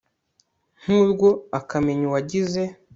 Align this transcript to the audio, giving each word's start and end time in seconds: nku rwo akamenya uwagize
nku 0.81 0.97
rwo 1.11 1.29
akamenya 1.59 2.03
uwagize 2.07 2.61